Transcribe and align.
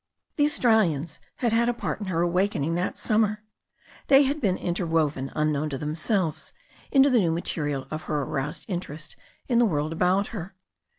The 0.37 0.45
Australians 0.45 1.19
had 1.35 1.53
had 1.53 1.69
a 1.69 1.75
part 1.75 1.99
in 1.99 2.07
her 2.07 2.23
awakening 2.23 2.73
that 2.73 2.97
summer. 2.97 3.43
They 4.07 4.23
had 4.23 4.41
been 4.41 4.57
interwoven, 4.57 5.31
unknown 5.35 5.69
to 5.69 5.77
them 5.77 5.93
selves, 5.93 6.53
into 6.91 7.11
the 7.11 7.19
new 7.19 7.31
material 7.31 7.85
of 7.91 8.05
her 8.05 8.23
aroused 8.23 8.65
interest 8.67 9.15
in 9.47 9.59
the 9.59 9.65
world 9.67 9.93
about 9.93 10.29
her. 10.29 10.55